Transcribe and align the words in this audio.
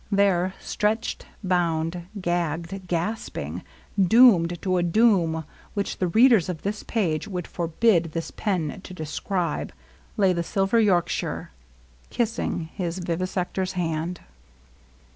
There^ 0.11 0.53
stretched^ 0.59 1.25
bounds 1.43 1.97
g^'gg^d, 2.19 2.87
g^P^g? 2.87 3.61
doomed 4.01 4.59
to 4.63 4.77
a 4.77 4.81
doom 4.81 5.45
which 5.75 5.99
the 5.99 6.07
readers 6.07 6.49
of 6.49 6.63
this 6.63 6.81
page 6.81 7.27
would 7.27 7.45
forbid 7.45 8.05
this 8.05 8.31
pen 8.31 8.81
to 8.83 8.95
describe, 8.95 9.71
lay 10.17 10.33
the 10.33 10.41
silver 10.41 10.79
Yorkshire, 10.79 11.51
kissing 12.09 12.69
his 12.73 12.97
vivi 12.97 13.27
sector's 13.27 13.73
hand. 13.73 14.21